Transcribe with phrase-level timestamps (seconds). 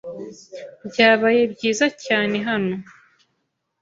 [0.89, 2.75] Byabaye byiza cyane hano.